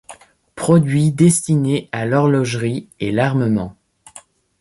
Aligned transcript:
Produits 0.55 1.11
destinés 1.11 1.87
à 1.91 2.07
l'horlogerie 2.07 2.89
et 2.99 3.11
l'armement. 3.11 3.75